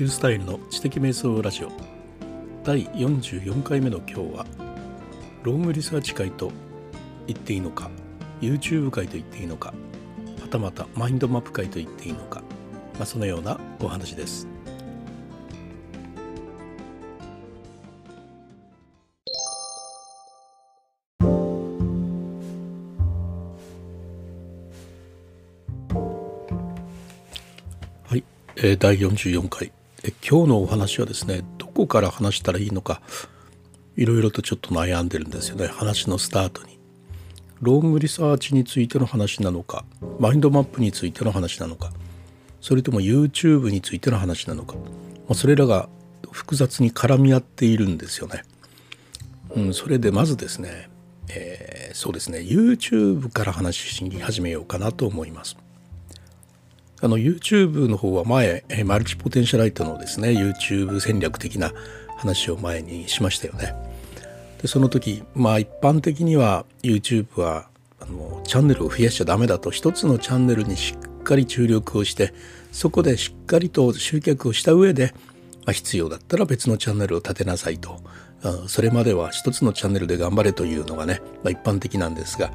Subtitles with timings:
[0.00, 1.70] ユースタイルの知的瞑想ラジオ。
[2.64, 4.46] 第44回目の今日は
[5.42, 6.50] ロングリサーチ会と
[7.26, 7.90] 言っていいのか
[8.40, 9.74] YouTube 会と言っていいのか
[10.40, 12.40] はたまたマインドマップ会と言っていいのか、
[12.94, 14.48] まあ、そのようなお話です。
[28.08, 28.24] はい、
[28.56, 29.70] えー、第44回。
[30.02, 33.02] え今日のお話はですねどこから話したらいいのか
[33.96, 36.78] いろいろとちょっと悩んでるんですよね話のスタートに。
[37.60, 39.84] ロングリサーチについての話なのか
[40.18, 41.92] マインドマップについての話なのか
[42.62, 44.82] それとも YouTube についての話なのか、ま
[45.30, 45.90] あ、それらが
[46.30, 48.44] 複雑に絡み合っているんですよね。
[49.54, 50.88] うん、それでまずですね、
[51.28, 55.56] えー、そうですね YouTube から話し始めようかなと思います。
[57.02, 61.72] あの YouTube の方は前マルチポテンシャライトのですね YouTube 戦略的な
[62.16, 63.74] 話を前にしましたよね。
[64.60, 67.68] でその時まあ一般的には YouTube は
[68.00, 72.34] あのチャンネルを増やしちゃダメだと一つのチャンネルにしっかり注力をして
[72.72, 75.14] そこでしっかりと集客をした上で、
[75.64, 78.00] まあ、必要だったら別のチャンネルを立てなさいと
[78.68, 82.52] それまでは一つのチャンネルで頑張れというのがね、まあ、一般的なんですが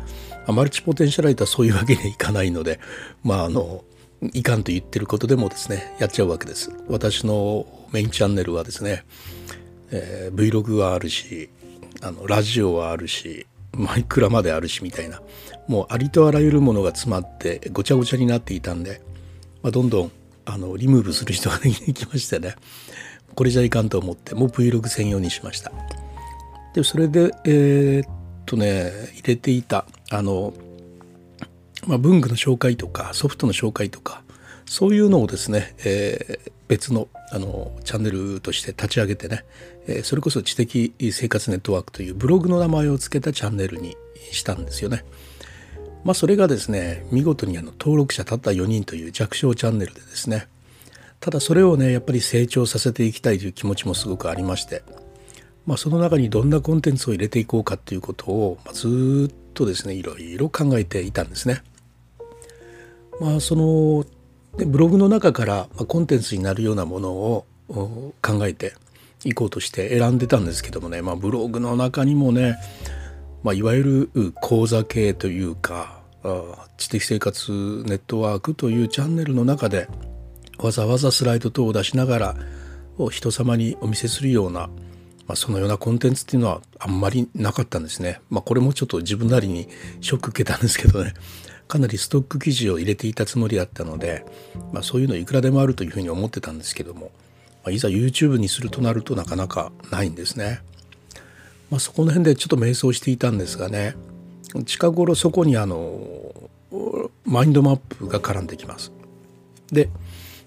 [0.48, 2.80] マルチポテンシャライトはそういうわけにはいかないので
[3.24, 3.84] まああの
[4.34, 6.72] いかんと言ってることでもですねやっちゃうわけです。
[6.88, 9.04] 私のメインチャンネルはですね、
[9.92, 11.50] えー、Vlog はあるし
[12.02, 15.22] あのラジオはあるしマイクラまであるしみたいな
[15.68, 19.02] もうありとあらゆるものが詰まってごちゃごちゃになっていたんで、
[19.62, 20.12] まあ、どんどん
[20.46, 22.56] あのリムーブする人ができましてね
[23.36, 25.72] これじゃいかんと思ってもう Vlog 専用にしました。
[26.74, 28.10] でそれでえー、っ
[28.46, 30.54] とね入れていたあの
[31.88, 34.24] まあ、文具の紹介とかソフトの紹介とか
[34.66, 39.46] そういうのをですね、えー、別のあのチャンネルとして立ち上げてね、
[39.88, 43.98] えー、それこそ知的生活ネットワークというブログの名前を付けたチャンネルに
[44.32, 45.04] したんですよね。
[46.04, 50.48] まあ、それがですね見事にあの登録者たった4人という弱小チャンネルでですね
[51.20, 54.84] ただそれをねやっぱり成長させていきたいという気持ちもすごくありまして、
[55.66, 61.64] まあ、その中にどんなコンテンツを入れていこうかということを、まあ、ずっとですねいろいろ考えていたんですね。
[63.20, 64.06] まあ、その
[64.58, 68.14] ブログの中からコンテンツになるようなものを考
[68.46, 68.74] えて
[69.24, 72.56] いこうとして選んでたんですけどもね、まあ、ブログの中にもね、
[73.44, 76.02] まあ、いわゆる講座系というか
[76.78, 79.88] 知的生活ネットワークというチャンネルの中で
[80.58, 82.36] わざわざスライド等を出しながら
[83.12, 84.68] 人様にお見せするような、
[85.28, 88.22] まあ、そのようなコンテンツっていうのはあんまりなかったんですね。
[88.30, 89.68] まあ、これもちょっと自分なりに
[90.02, 91.14] ショック受けたんですけどね。
[91.68, 94.26] かなりストック記事を入れていたつもりだったので、
[94.72, 97.12] まあ、そういうのいくらでもあるというふうに思ってたんですけども、
[97.64, 100.62] まあ、いざ YouTube にするとなるとなかなかないんですね。
[101.72, 103.96] まあ、そこの辺でちょっと迷走していたんですがね
[104.66, 106.00] 近頃そこにあの
[107.26, 108.92] マインドマップが絡んできます。
[109.72, 109.90] で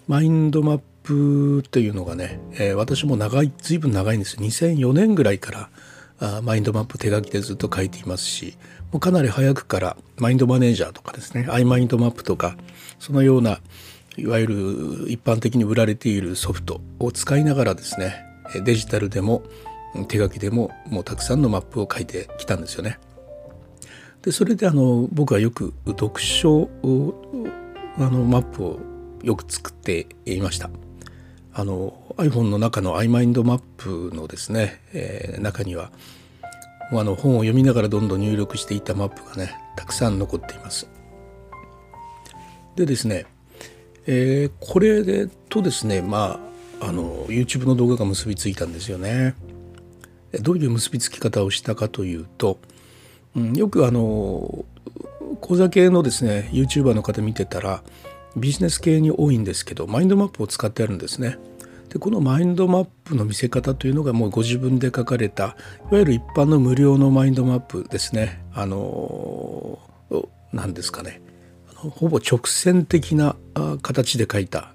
[0.06, 5.70] マインドマップというのがね、えー、私も長い随分長いんです2004年ぐらいから
[6.20, 8.56] あマインドマップ手書きでずっと書いていますし
[8.92, 12.56] もうかなり早くから MindManager とかですね iMindMap とか
[12.98, 13.60] そのような
[14.16, 14.54] いわゆる
[15.10, 18.24] 一般的に売られているソフトを使いながらですね
[18.64, 19.42] デジタルでも
[20.08, 22.98] 手書きでももうたくさんのマップを書いてきたんですよね。
[24.22, 26.68] でそれであの僕はよく読書
[27.96, 28.80] あのマップを
[29.22, 30.70] よく作っていました。
[31.52, 35.92] あの iPhone の中の iMind マップのですね、えー、中には
[36.90, 40.88] あの本を読みながらどんどん入力していたマップがねたくさん残っています。
[42.74, 43.26] でですね、
[44.06, 46.40] えー、これでとですねま
[46.80, 49.34] ああの YouTube の動画が結びついたんですよね。
[50.40, 52.58] どういう結びつき方をしたかというと、
[53.36, 54.64] うん、よくあの
[55.40, 57.82] 講座系のですね YouTuber の方見てたら
[58.36, 61.38] ビジネス系に多いんですけどマインドマップを使ってあるんですね。
[61.88, 65.56] でこのマインドマップの見せ方というのがもうご自分で書かれた
[65.90, 68.44] いわゆる一般の無料のマインドマップですね。
[68.52, 69.78] あの
[70.52, 71.20] 何ですかね。
[71.74, 73.36] ほぼ直線的な
[73.82, 74.72] 形で書いた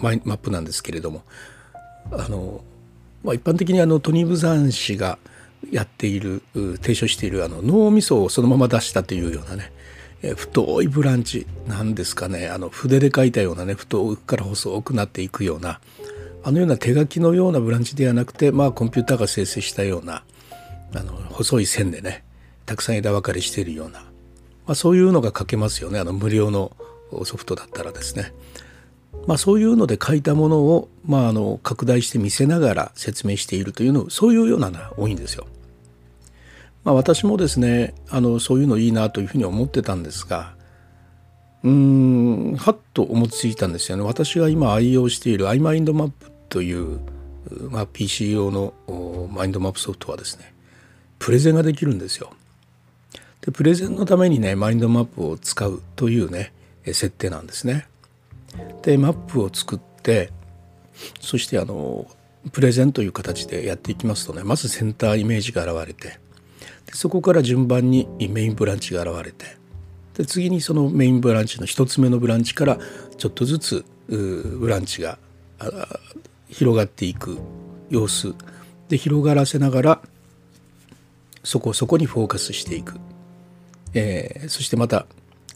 [0.00, 1.22] マイマップなんですけれども。
[2.10, 2.62] あの、
[3.24, 5.18] まあ、一般的にあのトニー・ブザン氏が
[5.70, 9.72] やっている提唱しているあの脳みそをそのまま出したというようなね
[10.36, 12.48] 太いブランチなんですかね。
[12.48, 15.80] あの筆で書いたようなね太くから細くなっていくような
[16.46, 20.22] あのような手書きのようなブランチではなくて、まあ、コンピューターが生成したような
[20.94, 22.24] あの細い線でね
[22.66, 24.06] たくさん枝分かれしているような、ま
[24.68, 26.70] あ、そういうのが書けますよねあの無料の
[27.24, 28.32] ソフトだったらですね。
[29.26, 35.48] まあ、そういうので書いたものを、まあ、あの拡大して見せながら説明しているというのそういうようなのが多いんですよ。
[36.84, 40.54] まあ、私もですねあのそういうのいいなというふうに思ってたんですが
[41.64, 44.04] うーんはっと思いついたんですよね。
[44.04, 47.00] 私が今愛用している iMindMap という、
[47.68, 48.72] まあ、PC 用の
[49.30, 50.54] マインドマップソフトはですね
[51.18, 52.32] プレゼンができるんですよ。
[53.42, 56.54] でプレゼンのためにねマインドマップを使うというね
[56.86, 57.86] 設定なんですね。
[58.80, 60.32] でマップを作って
[61.20, 62.06] そしてあの
[62.52, 66.18] プレゼンという形でやっていきますとねまずセンターイメージが現れて
[66.86, 69.58] でそこから順番にメインブランチが現れて
[70.14, 72.78] で次にそのメインブランチの1つ目のブランチから
[73.18, 75.18] ちょっとずつブランチが
[76.48, 77.38] 広がっていく
[77.90, 78.34] 様子。
[78.88, 80.00] で広がらせながら
[81.42, 82.98] そこそこにフォーカスしていく、
[83.94, 85.06] えー、そしてまた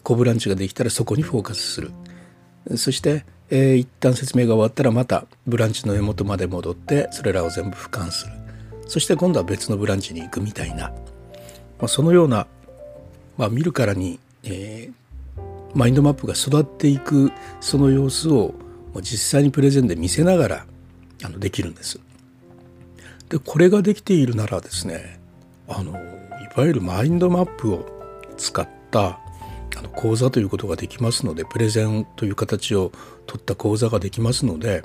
[0.03, 1.91] 小ブランチができたらそこにフォーカスする。
[2.77, 8.33] そして、えー、一旦説明が終わったらまたブランチの根元まで戻ってそれらを全部俯瞰する。
[8.87, 10.95] そして今度は別のブランチに行くみたいな、ま
[11.83, 12.49] あ、そのような、
[13.37, 15.41] まあ、見るからに、えー、
[15.75, 18.55] マインドマップが育っていくその様子を
[19.01, 20.67] 実際にプレゼンで見せながら
[21.25, 22.00] あのできるんです。
[23.28, 25.20] でこれができているならですね
[25.69, 25.94] あのい
[26.56, 27.87] わゆるマインドマップを
[28.37, 29.20] 使った
[29.76, 32.90] あの講座ということができますのでプレゼンという形を
[33.26, 34.82] 取った講座ができますので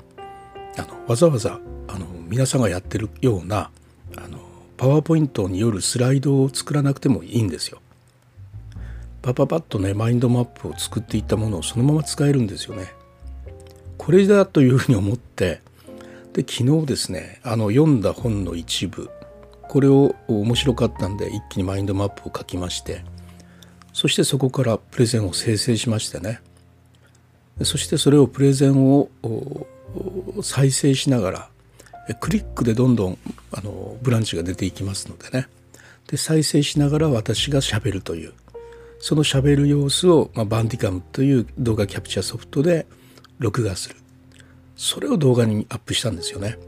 [0.78, 3.70] あのわざわざあの皆さんがやってるような
[4.16, 4.38] あの
[4.76, 7.80] パワーポイントによるスライドを作らなくてもいいんですよ。
[9.22, 12.92] パパパッとねマインドマップを作っていったものをそのまま使えるんですよね。
[13.98, 15.62] これだというふうに思って
[16.36, 19.10] で昨日ですねあの読んだ本の一部
[19.62, 23.02] これを面白かったんで一気にマインドマップを書きまして
[23.94, 26.42] そしてそこからプレゼンを生成しましてね。
[27.62, 29.08] そしてそれをプレゼンを
[30.42, 31.48] 再生しながら
[32.20, 33.18] クリックでどんどん
[33.52, 35.48] あのブランチが出ていきますのでね。
[36.08, 38.34] で再生しながら私がしゃべるという
[38.98, 42.86] そのしゃべる様子を、まあ、バンディカムという動画キャプチャーソフトで
[43.38, 43.96] 録画する。
[44.76, 46.58] それを動画にアップしたんですよね。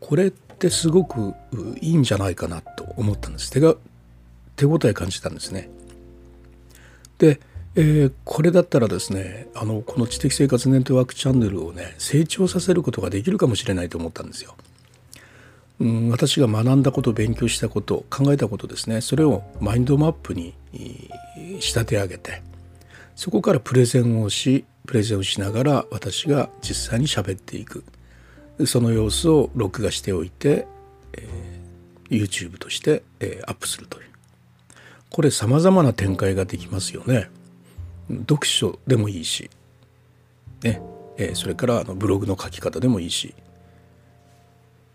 [0.00, 1.34] これってすごく
[1.80, 3.50] いいんじゃないかなと思ったんです。
[3.50, 3.76] 手が
[4.56, 5.70] 手応え感じたんですね。
[7.18, 7.40] で、
[7.74, 14.54] えー、これだったらですねあのこの知的生活ネットワークチャンネルをね成長させることができるかもしれないと思ったんですよ。
[15.80, 19.00] うん、私が学んだこと勉強したこと考えたことですね。
[19.00, 20.54] それをマインドマップに
[21.60, 22.42] 仕立て上げて
[23.16, 27.84] そこからプレゼンをしプレゼンをしながら私が実際に喋っていく。
[28.66, 30.66] その様子を録画しておいて、
[31.14, 34.10] えー、YouTube として、えー、アップするという。
[35.10, 37.30] これ様々な展開ができますよね。
[38.10, 39.50] 読書でもいいし、
[40.62, 40.80] ね。
[41.18, 43.34] えー、それからあのブログの書き方でもいいし。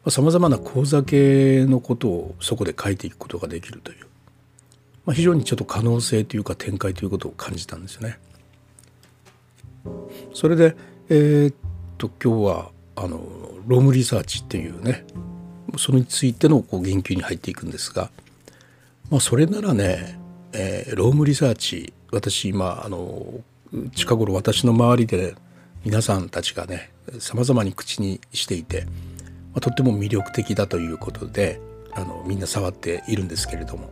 [0.09, 4.05] さまざ、まな講座系のことをそこで書いていくことができるという、
[5.05, 8.17] まあ、非常にちょっと可能性というか展開ということを感じたんですよね。
[10.33, 10.75] それで、
[11.09, 11.55] えー、っ
[11.97, 13.21] と今日はあの
[13.67, 15.05] Roam Research っていうね
[15.77, 18.09] それについてのこう言及に入っていくんですが。
[19.09, 20.19] まあ、それならね、
[20.51, 23.25] えー、 Roam Research 私今あの
[23.95, 25.35] 近頃私の周りで
[25.85, 31.61] 皆さんたちがねさまざまに口にしていて、まあ、とっても魅力的だということで
[31.93, 33.89] あのみんな触っているんですけれども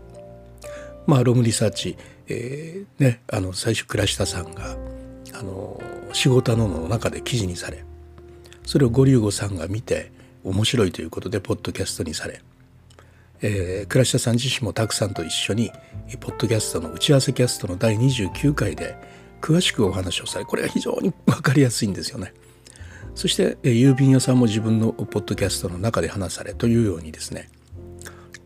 [1.07, 1.97] まあロームリサーチ、
[2.27, 4.75] えー、ね、あの最初倉下さんが
[5.33, 5.81] あの
[6.13, 7.83] 仕事のの中で記事にされ
[8.65, 10.11] それをゴリュゴさんが見て
[10.43, 12.41] 面白いということでポッドキャストにされ
[13.41, 15.71] えー、倉下さん自身もたくさんと一緒に
[16.19, 18.97] ポッドキャストの打ち合わせキャストの第29回で
[19.41, 22.33] 詳しくお話をされこれは非常に分かりやすいんですよね。
[23.13, 27.49] そして、えー、郵便屋さんも自分のポッドキャストの中で話されというようにですね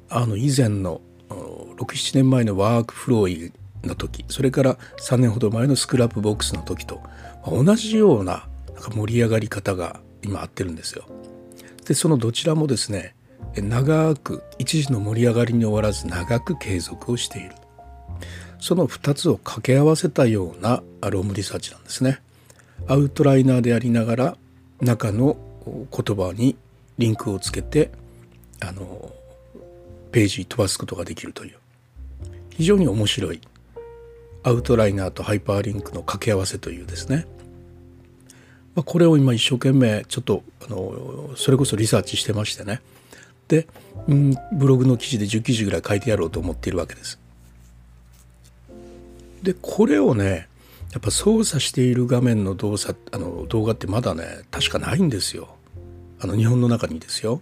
[0.10, 3.52] あの以前の67年前のワークフロー
[3.84, 7.02] の時それから3年ほど前の Scrapbox の時と
[7.46, 11.06] 同じようななんか盛り上がり方が今あってるんですよ。
[11.86, 13.16] でそのどちらもですね
[13.56, 17.52] 長く一時の盛り上がりに終わらず長く継続をしている。
[18.60, 22.22] その2つを掛け合わせたような Roam Research なんですね。
[22.88, 24.38] アウトライナーでありながら
[24.82, 26.58] 中の言葉に
[26.98, 27.92] リンクをつけて
[28.62, 29.12] あの
[30.12, 31.58] ページ飛ばすことができるという。
[32.50, 33.40] 非常に面白い
[34.44, 37.28] アウトライナーとハイパーリンクの掛け合わせというですね。
[38.76, 42.82] まあこれを今一生懸命ちょっとあのそれこそリサーチしてましてね。
[43.48, 43.68] で、
[44.08, 47.20] うん、ブログの記事で10記事ぐらい書いてやろうと思っているわけです。
[49.44, 50.48] でこれをね
[50.92, 55.56] やっぱ操作している画面の動作あの動画ってまだね確かないんですよ。
[56.22, 57.42] あの日本の中にですよ。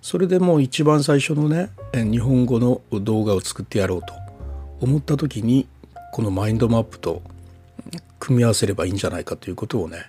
[0.00, 4.14] それでもう一番最初のね日本語の動画を作ってやろうと
[4.80, 5.66] 思った時に
[6.12, 7.22] このマインドマップと
[8.18, 10.04] 組み合わせればいいんじゃないかということをね、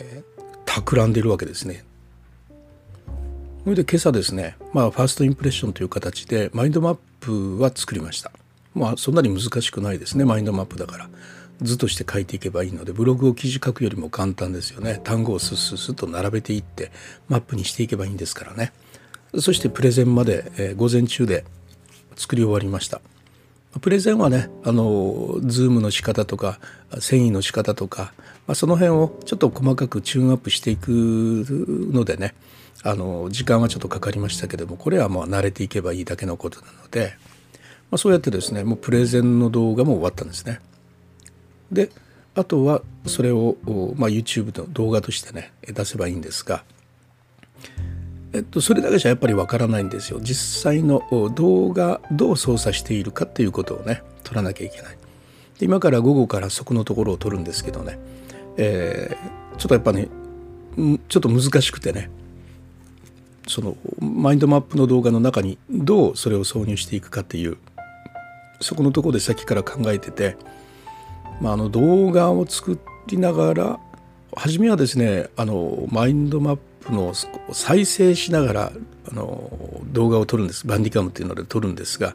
[0.00, 1.84] えー、企んでいるわけですね。
[3.64, 8.30] それで今朝ですね、まあ、ファーストインプレッションという形でマインドマップは作りました。
[8.74, 11.08] まあそんなに難しくないですねマインドマップだから。
[11.62, 16.90] 図として書いていけばいいのでブログを記事書くよりも簡単ですよね単語をスッスッスッと並べていって
[17.28, 18.72] マップにしていけばいいんですからね
[19.38, 21.44] そしてプレゼンまで、えー、午前中で
[22.14, 23.00] 作り終わりました
[23.80, 26.58] プレゼンはねあのズームの仕方とか
[26.98, 28.12] 遷移の仕方とか、
[28.46, 32.34] まあ、その辺をちょっと細かくチューンアップしていくのでね
[32.82, 37.14] あの時間はちょっとかかりましたけどもこれはまあ慣れていけばいいだけのことなので、
[37.90, 40.60] まあ、そうやってですねもうプレゼンの動画も終わったんですね。
[41.72, 41.90] で
[42.34, 43.56] あとはそれを、
[43.96, 46.64] まあ、YouTube の動画としてね出せばいいんですが
[48.36, 50.20] えっと、それだけじゃやっぱりわからないんですよ。
[50.20, 51.02] 実際の
[51.34, 54.98] 動画どう操作しているかっていうことをね撮らなきゃいけない。
[55.58, 57.98] で今から午後からそこのところを撮るんですけどね、
[58.58, 60.08] えー、ちょっとやっぱね
[61.08, 62.10] ちょっと難しくてね。
[63.48, 67.56] そのマインドマップの動画の中にどうそれを挿入していくかっていう
[68.60, 70.36] そこのところでさっきから考えてて、
[71.40, 73.80] まあ、あの動画を作りながら
[74.34, 77.12] 初めはですねあのマインドマップの
[77.52, 78.72] 再生しながら
[79.10, 79.50] あの
[79.86, 82.14] 動画を撮るんですバンディカムっていうので撮るんですが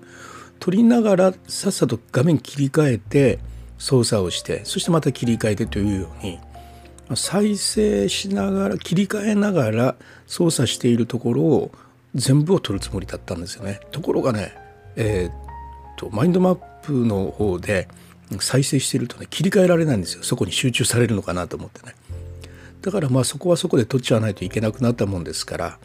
[0.60, 3.40] 撮りながらさっさと画面切り替えて
[3.78, 6.40] 操作をしてそしてまた切り替えてというように
[7.16, 9.96] 再生しながら切り替えながら
[10.28, 11.72] 操作しているところを
[12.16, 13.80] 全部を撮るつもりだったんですよね。
[13.92, 14.54] ところがね、
[14.96, 15.34] えー、っ
[15.98, 17.88] とマインドマップの方で
[18.40, 21.96] 再生してるとね切り替えられないんですよそこに集中されるのかなと思ってね。
[22.82, 25.80] だからまあそこはそこで取っちゃわないといけなくなったもんですから、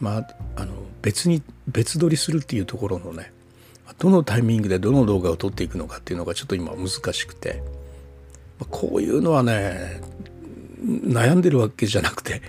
[0.00, 3.32] まあ、あの別に別撮りするっていうところのね
[3.98, 7.62] どのタイミングでどの動画を撮っていくのかっていうのがちょっと今難しくて
[8.70, 10.00] こういうのはね
[10.84, 12.42] 悩んでるわけじゃなくて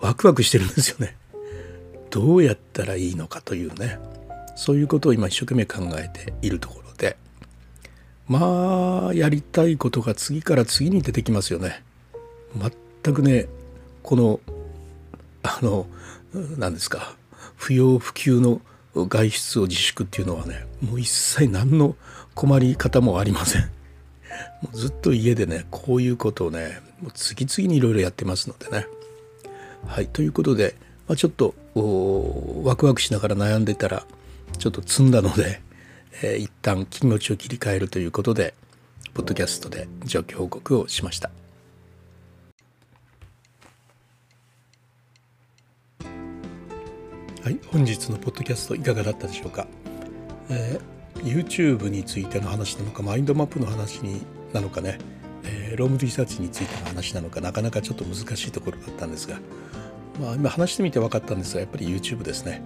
[0.00, 1.16] ワクワクしてるんですよね。
[2.10, 3.98] どうやったらいいのかというね
[4.54, 7.16] そういうことを今一生懸命考えているところで
[8.28, 11.82] まあやりたいことが次から次に出てきますよね。
[13.04, 13.46] 全くね
[14.02, 14.40] この
[15.42, 15.86] あの
[16.56, 17.14] 何ですか
[17.56, 18.62] 不要不急の
[18.94, 21.96] 外出を自粛っていうのはねもう一切何の
[22.34, 23.62] 困り方もありません。
[24.62, 28.86] もうずっと家でねこういうことをねもう次々にいろいろやってますのでね。
[29.86, 30.74] はいということで、
[31.06, 31.54] まあ、ちょっと
[32.64, 34.06] ワクワクしながら悩んでたら
[34.58, 35.60] ちょっと積んだので、
[36.22, 38.54] えー、一旦気持ちを切り替えるということで
[39.12, 41.43] ポッドキャストで状況報告をしました。
[47.44, 49.66] はい、本日のポッドキャストいかがだったでしょうか、
[50.48, 54.22] えー、YouTube についての話なのかマインドマップの話に
[54.54, 54.96] なのかね、
[55.44, 59.40] えー、ロームリサーチについての話なのかなかなかちょっと難しいところだったんですが、
[60.18, 62.62] まあ、今話してみて分かったんですがやっぱり YouTube ですね、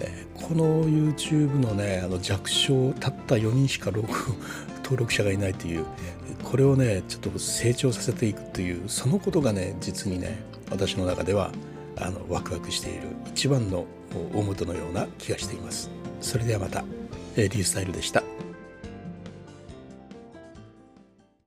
[0.00, 4.08] えー、この YouTube のねあの弱小たった4人しか登
[4.96, 5.86] 録者がいないという
[6.42, 11.52] これをねちょっと成長させていくというそのことがね実にね私の中では
[11.96, 13.86] あのワクワクしている一番の
[14.34, 15.90] 大元のような気がしています。
[16.20, 16.84] それではまた、
[17.36, 18.22] えー、リュースタイルでした。